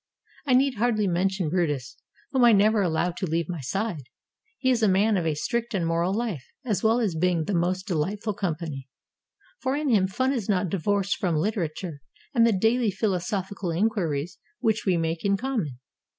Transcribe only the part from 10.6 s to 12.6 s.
divorced from Hterature and the